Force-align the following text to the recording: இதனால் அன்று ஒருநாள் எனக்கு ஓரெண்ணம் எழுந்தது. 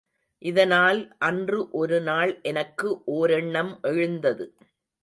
இதனால் 0.41 1.01
அன்று 1.19 1.59
ஒருநாள் 1.71 2.33
எனக்கு 2.43 2.89
ஓரெண்ணம் 3.13 3.73
எழுந்தது. 3.87 4.47